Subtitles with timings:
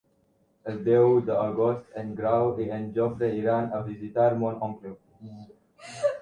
[0.69, 4.97] El deu d'agost en Grau i en Jofre iran a visitar mon oncle.